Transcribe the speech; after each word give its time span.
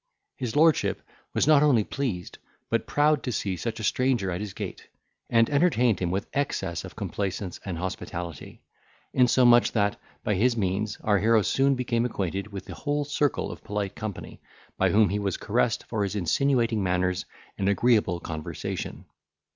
His 0.35 0.55
lordship 0.55 1.03
was 1.35 1.45
not 1.45 1.61
only 1.61 1.83
pleased, 1.83 2.39
but 2.71 2.87
proud 2.87 3.21
to 3.21 3.31
see 3.31 3.55
such 3.55 3.79
a 3.79 3.83
stranger 3.83 4.31
at 4.31 4.41
his 4.41 4.55
gate, 4.55 4.87
and 5.29 5.47
entertained 5.47 5.99
him 5.99 6.09
with 6.09 6.25
excess 6.33 6.83
of 6.83 6.95
complaisance 6.95 7.59
and 7.65 7.77
hospitality; 7.77 8.63
insomuch 9.13 9.73
that, 9.73 10.01
by 10.23 10.33
his 10.33 10.57
means, 10.57 10.97
our 11.03 11.19
hero 11.19 11.43
soon 11.43 11.75
became 11.75 12.03
acquainted 12.03 12.47
with 12.51 12.65
the 12.65 12.73
whole 12.73 13.05
circle 13.05 13.51
of 13.51 13.63
polite 13.63 13.95
company, 13.95 14.41
by 14.75 14.89
whom 14.89 15.09
he 15.09 15.19
was 15.19 15.37
caressed 15.37 15.83
for 15.87 16.01
his 16.01 16.15
insinuating 16.15 16.81
manners 16.81 17.25
and 17.59 17.69
agreeable 17.69 18.19
conversation. 18.19 19.05